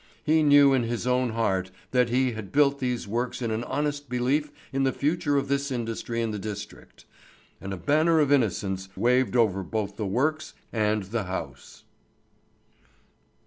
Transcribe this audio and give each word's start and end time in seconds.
He 0.23 0.41
knew 0.41 0.73
in 0.73 0.81
his 0.81 1.05
own 1.05 1.33
heart 1.33 1.69
that 1.91 2.09
he 2.09 2.31
had 2.31 2.51
built 2.51 2.79
these 2.79 3.07
works 3.07 3.39
in 3.39 3.51
an 3.51 3.63
honest 3.63 4.09
belief 4.09 4.51
in 4.73 4.81
the 4.81 4.91
future 4.91 5.37
of 5.37 5.47
this 5.47 5.69
industry 5.69 6.23
in 6.23 6.31
the 6.31 6.39
district; 6.39 7.05
and 7.61 7.71
a 7.71 7.77
banner 7.77 8.19
of 8.19 8.31
innocence 8.31 8.89
waved 8.95 9.35
over 9.35 9.61
both 9.61 9.97
the 9.97 10.07
works 10.07 10.55
and 10.73 11.03
the 11.03 11.25
house. 11.25 11.83